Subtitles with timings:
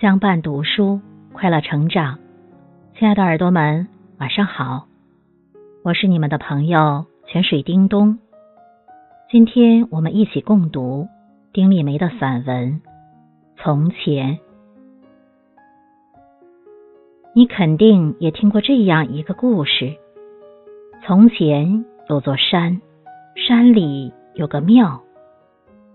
[0.00, 0.98] 相伴读书，
[1.34, 2.18] 快乐成长。
[2.98, 3.86] 亲爱的耳朵们，
[4.16, 4.86] 晚上好，
[5.82, 8.18] 我是你们的朋友泉水叮咚。
[9.30, 11.06] 今天我们一起共读
[11.52, 12.72] 丁立梅的散文
[13.56, 14.34] 《从前》。
[17.32, 19.94] 你肯定也听过这样一个故事：
[21.06, 22.80] 从前有座山，
[23.36, 25.00] 山里有个庙，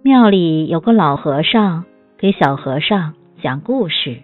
[0.00, 1.84] 庙里有个老和尚
[2.16, 3.12] 给小和尚。
[3.42, 4.22] 讲故事，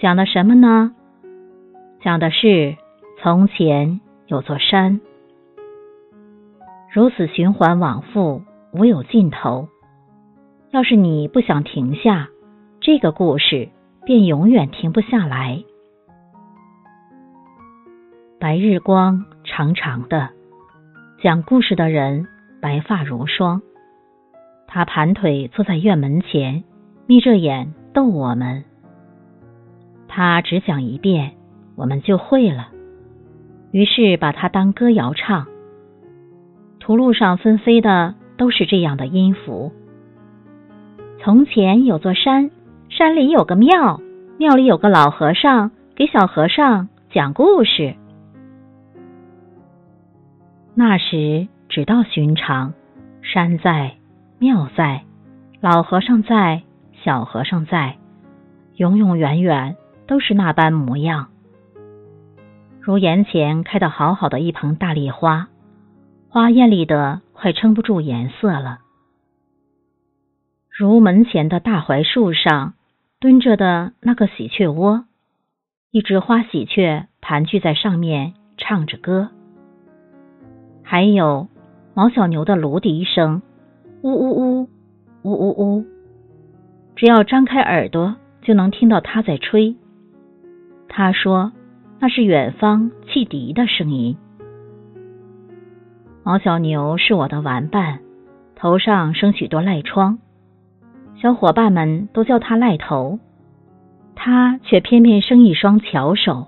[0.00, 0.92] 讲的什么呢？
[2.02, 2.76] 讲的是
[3.22, 5.00] 从前有座山，
[6.94, 9.68] 如此循环往复，无有尽头。
[10.70, 12.28] 要是你不想停下，
[12.80, 13.68] 这个故事
[14.04, 15.64] 便永远停不下来。
[18.38, 20.28] 白日光长长的，
[21.20, 22.28] 讲故事的人
[22.62, 23.60] 白发如霜，
[24.68, 26.62] 他盘腿坐在院门前。
[27.06, 28.62] 眯着眼逗我们，
[30.06, 31.32] 他只讲一遍，
[31.74, 32.68] 我们就会了。
[33.72, 35.48] 于是把它当歌谣唱。
[36.84, 39.72] 图路上纷飞的都是这样的音符。
[41.18, 42.50] 从前有座山，
[42.90, 44.02] 山里有个庙，
[44.38, 47.94] 庙里有个老和尚给小和尚讲故事。
[50.74, 52.74] 那时只道寻常，
[53.22, 53.94] 山在，
[54.38, 55.04] 庙在，
[55.60, 56.62] 老和尚在。
[57.02, 57.96] 小和尚在，
[58.76, 59.76] 永永远远
[60.06, 61.28] 都是那般模样。
[62.80, 65.48] 如眼前开的好好的一盆大丽花，
[66.34, 68.80] 花艳丽的快撑不住颜色了。
[70.68, 72.74] 如门前的大槐树上
[73.20, 75.04] 蹲着的那个喜鹊窝，
[75.92, 79.28] 一只花喜鹊盘踞在上面唱着歌。
[80.82, 81.46] 还有
[81.94, 83.40] 毛小牛的芦笛声，
[84.02, 84.68] 呜呜呜，
[85.22, 85.84] 呜呜呜。
[86.96, 89.76] 只要张开耳朵，就能听到它在吹。
[90.88, 91.52] 他说
[92.02, 94.16] ：“那是远方汽笛的声音。”
[96.24, 98.00] 毛小牛是我的玩伴，
[98.56, 100.18] 头上生许多赖疮，
[101.20, 103.18] 小伙伴们都叫他赖头。
[104.16, 106.46] 他却偏偏生一双巧手，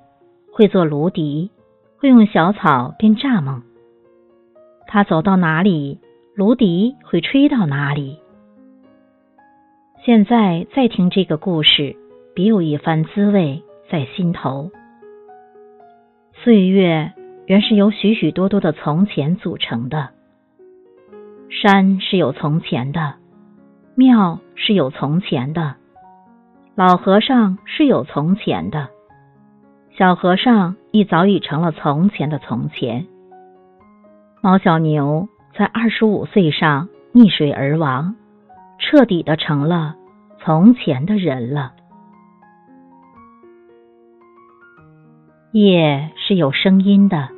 [0.50, 1.50] 会做芦笛，
[1.98, 3.60] 会用小草编蚱蜢。
[4.86, 6.00] 他走到哪里，
[6.34, 8.18] 芦笛会吹到哪里。
[10.06, 11.94] 现在再听这个故事，
[12.34, 14.70] 别有一番滋味在心头。
[16.32, 17.12] 岁月
[17.46, 20.10] 原是由许许多多的从前组成的，
[21.48, 23.14] 山是有从前的，
[23.94, 25.76] 庙是有从前的，
[26.74, 28.88] 老和尚是有从前的，
[29.96, 33.06] 小和尚亦早已成了从前的从前。
[34.42, 38.14] 毛小牛在二十五岁上溺水而亡。
[38.78, 39.96] 彻底的成了
[40.44, 41.72] 从前的人了。
[45.50, 47.30] 夜是有声音的，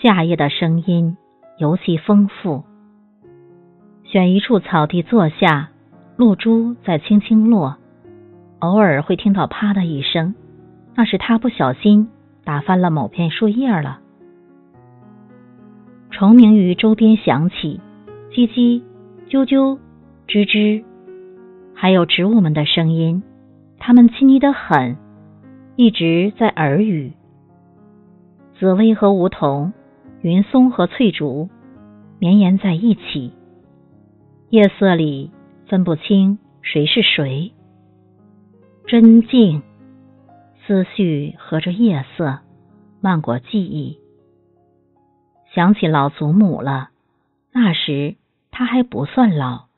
[0.00, 1.16] 夏夜的声音
[1.58, 2.62] 尤其丰富。
[4.04, 5.70] 选一处草地坐下，
[6.16, 7.76] 露珠在轻轻落，
[8.60, 10.36] 偶尔会听到啪的一声，
[10.94, 12.08] 那是他不小心
[12.44, 13.98] 打翻了某片树叶了。
[16.12, 17.80] 虫鸣于周边响起，
[18.30, 18.82] 叽叽，
[19.28, 19.78] 啾啾。
[20.28, 20.84] 吱吱，
[21.74, 23.22] 还有植物们的声音，
[23.78, 24.96] 它们亲昵的很，
[25.74, 27.14] 一直在耳语。
[28.58, 29.72] 紫薇和梧桐，
[30.22, 31.48] 云松和翠竹，
[32.18, 33.32] 绵延在一起。
[34.50, 35.30] 夜色里
[35.66, 37.52] 分不清谁是谁，
[38.86, 39.62] 真静。
[40.66, 42.40] 思绪和着夜色，
[43.00, 43.98] 漫过记忆，
[45.54, 46.90] 想起老祖母了。
[47.52, 48.16] 那时
[48.50, 49.68] 她还不算老。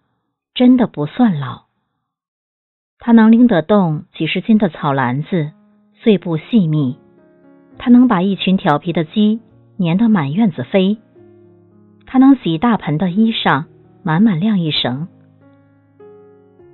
[0.53, 1.67] 真的不算老，
[2.99, 5.53] 他能拎得动几十斤的草篮子，
[5.95, 6.99] 碎布细密；
[7.79, 9.41] 他能把一群调皮的鸡
[9.83, 10.99] 粘得满院子飞；
[12.07, 13.65] 他能洗大盆的衣裳，
[14.03, 15.09] 满满晾一绳。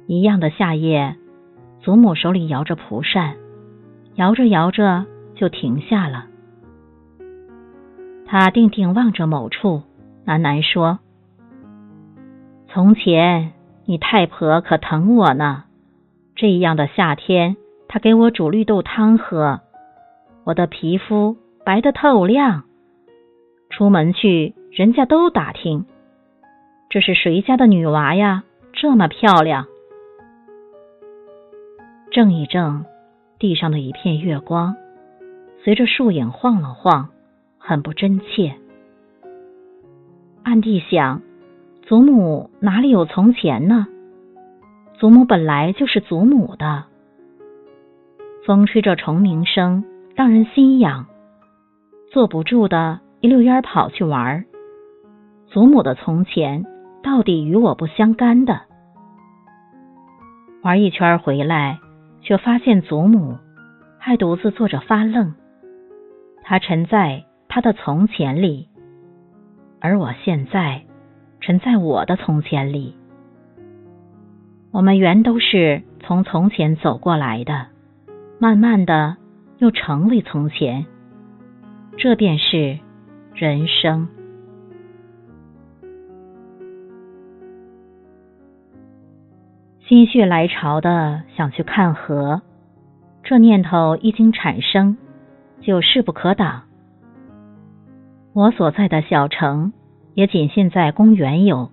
[0.07, 1.17] 一样的夏夜，
[1.81, 3.37] 祖母手里摇着蒲扇，
[4.17, 5.07] 摇着摇着
[5.37, 6.27] 就停下了。
[8.27, 9.83] 他定定望着某处，
[10.27, 10.99] 喃喃说
[12.69, 13.53] ：“从前。”
[13.89, 15.63] 你太婆可疼我呢，
[16.35, 17.57] 这样的夏天，
[17.87, 19.61] 她给我煮绿豆汤喝，
[20.43, 22.65] 我的皮肤白的透亮。
[23.71, 25.85] 出门去，人家都打听，
[26.89, 28.45] 这是谁家的女娃呀？
[28.73, 29.67] 这么漂亮。
[32.11, 32.85] 正一正，
[33.39, 34.77] 地上的一片月光，
[35.63, 37.11] 随着树影晃了晃，
[37.59, 38.55] 很不真切。
[40.43, 41.21] 暗地想，
[41.83, 43.87] 祖母哪里有从前呢？
[44.95, 46.85] 祖母本来就是祖母的。
[48.47, 49.85] 风吹着虫鸣声，
[50.15, 51.07] 让人心痒，
[52.11, 54.45] 坐不住的一溜烟跑去玩。
[55.47, 56.65] 祖母的从前，
[57.03, 58.63] 到底与我不相干的。
[60.63, 61.79] 玩一圈回来，
[62.21, 63.39] 却发现祖母
[63.99, 65.35] 还独自坐着发愣。
[66.43, 68.69] 她沉在她的从前里。
[69.81, 70.85] 而我现在
[71.41, 72.97] 沉在我的从前里，
[74.73, 77.67] 我们原都是从从前走过来的，
[78.41, 79.17] 慢慢的
[79.59, 80.87] 又成为从前，
[81.97, 82.79] 这便是
[83.37, 84.09] 人生。
[89.87, 92.41] 心血来潮的想去看河，
[93.23, 94.97] 这念头一经产生，
[95.61, 96.63] 就势不可挡。
[98.33, 99.75] 我所在的小城
[100.15, 101.71] 也仅现在公园有，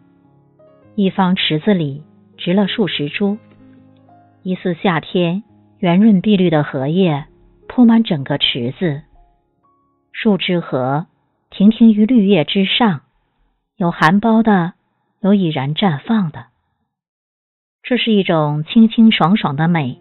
[0.96, 2.04] 一方池子里
[2.36, 3.38] 植了数十株，
[4.42, 5.44] 疑似夏天
[5.80, 7.24] 圆润碧绿的荷叶
[7.70, 9.04] 铺满整个池子，
[10.12, 11.08] 树枝和
[11.56, 13.02] 亭亭于绿叶之上，
[13.78, 14.74] 有含苞的，
[15.22, 16.48] 有已然绽放的。
[17.84, 20.00] 这是一种清清爽爽的美，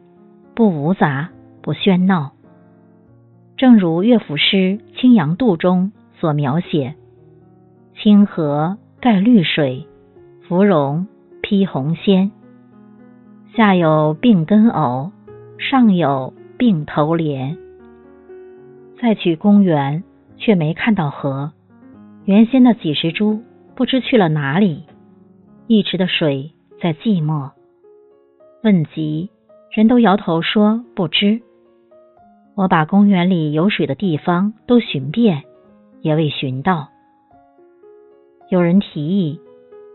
[0.54, 1.28] 不芜杂，
[1.60, 2.32] 不喧闹，
[3.58, 5.92] 正如乐府诗《青阳渡》中。
[6.18, 6.94] 所描写，
[8.00, 9.88] 清河盖绿水，
[10.46, 11.08] 芙蓉
[11.42, 12.30] 披红鲜。
[13.56, 15.10] 下有并根藕，
[15.58, 17.58] 上有并头莲。
[19.00, 20.04] 再去公园，
[20.42, 21.52] 却没看到河。
[22.24, 23.40] 原先的几十株，
[23.76, 24.82] 不知去了哪里。
[25.68, 26.52] 一池的水
[26.82, 27.52] 在寂寞。
[28.64, 29.30] 问及，
[29.70, 31.40] 人都摇头说不知。
[32.56, 35.44] 我把公园里有水的地方都寻遍。
[36.02, 36.88] 也未寻到。
[38.50, 39.40] 有人提议，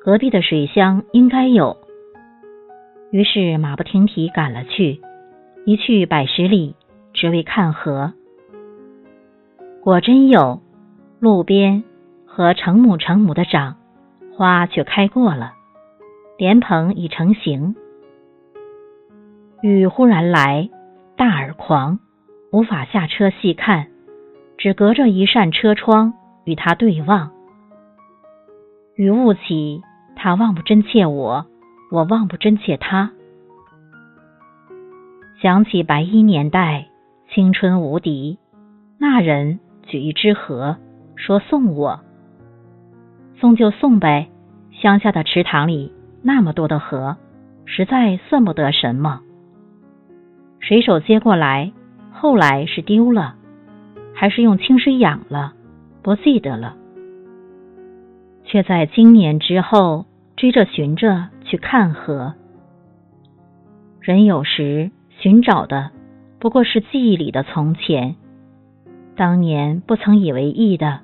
[0.02, 1.76] 隔壁的水乡应该有。
[3.12, 5.02] 于是马不停蹄赶了去，
[5.66, 6.78] 一去百十里，
[7.12, 8.14] 只为看河。
[9.88, 10.60] 果真有，
[11.22, 11.86] 路边
[12.26, 13.78] 和成亩成亩的长，
[14.36, 15.54] 花却开过了，
[16.38, 17.74] 莲蓬已成形。
[19.62, 20.70] 雨忽然来，
[21.16, 22.00] 大而狂，
[22.52, 23.88] 无法下车细看。
[24.58, 27.32] 只隔着一扇车窗与他对望，
[28.98, 29.82] 雨雾起，
[30.18, 31.46] 他望不真切我，
[31.92, 33.12] 我望不真切他。
[35.42, 36.90] 想起白衣年代，
[37.30, 38.38] 青春无敌，
[39.00, 40.78] 那人举一支荷，
[41.16, 42.00] 说送我，
[43.40, 44.30] 送就送呗。
[44.72, 45.92] 乡下的池塘里
[46.22, 47.18] 那么多的河，
[47.66, 49.22] 实在算不得什么。
[50.60, 51.72] 水手接过来，
[52.12, 53.36] 后来是丢了。
[54.14, 55.54] 还是用清水养了，
[56.02, 56.76] 不记得了，
[58.44, 60.06] 却在今年之后
[60.36, 62.34] 追着寻着去看河。
[64.02, 64.90] 人有时
[65.20, 65.92] 寻找的
[66.40, 68.16] 不过是记忆里的从前，
[69.18, 71.02] 当年不曾以为意的，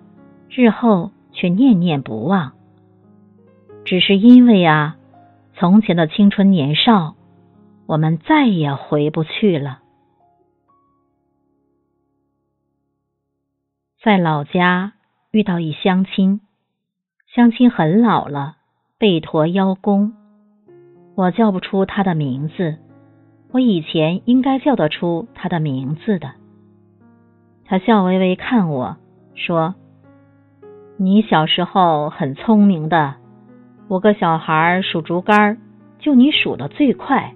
[0.47, 2.53] 日后却念念不忘。
[3.85, 4.97] 只是因为啊，
[5.55, 7.15] 从前的青春年少，
[7.87, 9.79] 我们再也回不去了。
[14.03, 14.93] 在老家
[15.31, 16.41] 遇到一乡亲，
[17.33, 18.57] 乡亲很老了，
[18.99, 20.13] 背驼腰弓。
[21.15, 22.77] 我叫不出他的名字，
[23.51, 26.42] 我以前应该叫得出他的名字的。
[27.65, 28.97] 他笑微微看我
[29.35, 29.75] 说
[30.97, 33.15] ：“你小时候很聪明的，
[33.87, 35.57] 五个小孩数竹竿，
[35.99, 37.33] 就你数的最快。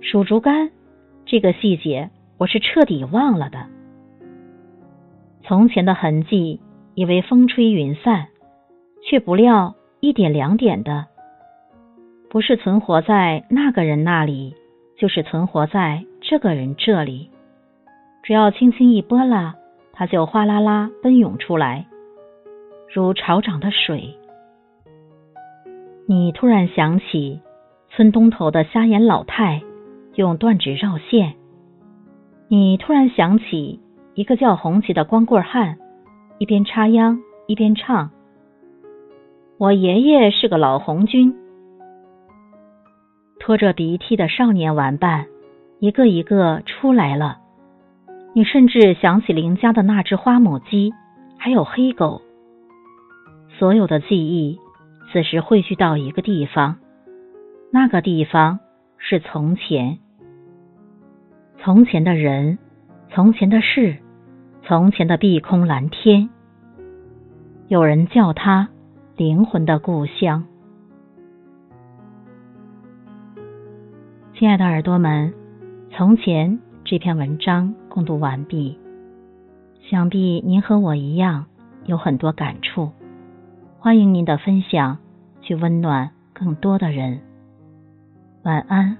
[0.00, 0.70] 数竹竿
[1.24, 3.66] 这个细节，我是彻底忘了的。”
[5.44, 6.60] 从前的痕迹，
[6.94, 8.28] 以为风吹云散，
[9.08, 11.06] 却不料一点两点的，
[12.28, 14.54] 不是存活在那个人那里，
[14.98, 17.29] 就是存活在这个人这里。
[18.22, 19.54] 只要轻轻一拨拉，
[19.92, 21.86] 它就哗啦啦奔涌出来，
[22.92, 24.16] 如潮涨的水。
[26.06, 27.40] 你突然想起
[27.90, 29.62] 村东头的瞎眼老太
[30.14, 31.34] 用断指绕线，
[32.48, 33.80] 你突然想起。
[34.14, 35.78] 一个叫红旗的光棍汉，
[36.38, 38.10] 一边插秧一边唱
[39.56, 41.32] ：“我爷爷是个老红军。”
[43.38, 45.26] 拖着鼻涕的少年玩伴，
[45.78, 47.38] 一个一个出来了。
[48.32, 50.92] 你甚至想起邻家的那只花母鸡，
[51.36, 52.22] 还有黑狗。
[53.58, 54.58] 所有的记忆
[55.12, 56.76] 此时汇聚到一个地方，
[57.72, 58.60] 那个地方
[58.98, 59.98] 是从前。
[61.58, 62.58] 从前的人，
[63.10, 63.96] 从前的事，
[64.62, 66.30] 从前的碧空蓝天。
[67.68, 68.68] 有人叫它
[69.16, 70.44] 灵魂的故乡。
[74.34, 75.34] 亲爱的耳朵们，
[75.90, 76.60] 从前
[76.90, 78.76] 这篇文章共读完毕，
[79.88, 81.46] 想必您和我一样
[81.84, 82.90] 有很多感触。
[83.78, 84.98] 欢迎您的分享，
[85.40, 87.20] 去温暖更多的人。
[88.42, 88.96] 晚安。